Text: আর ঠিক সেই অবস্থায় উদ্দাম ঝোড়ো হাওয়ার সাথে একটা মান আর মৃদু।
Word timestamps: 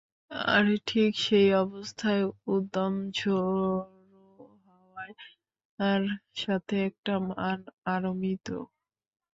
আর 0.47 0.65
ঠিক 0.87 1.11
সেই 1.25 1.49
অবস্থায় 1.55 2.23
উদ্দাম 2.47 2.93
ঝোড়ো 3.11 3.71
হাওয়ার 4.65 6.03
সাথে 6.35 6.75
একটা 6.85 7.13
মান 7.29 7.59
আর 7.85 8.03
মৃদু। 8.13 8.59